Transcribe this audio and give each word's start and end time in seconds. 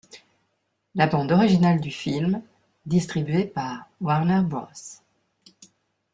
La 0.95 1.05
bande 1.05 1.31
originale 1.31 1.79
du 1.79 1.91
film, 1.91 2.41
distribué 2.87 3.45
par 3.45 3.87
Warner 4.01 4.41
Bros. 4.43 5.03